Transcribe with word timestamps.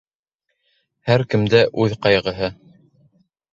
Һәр 1.09 1.25
кемдә 1.35 1.61
үҙ 1.85 1.95
ҡайғыһы 2.07 2.53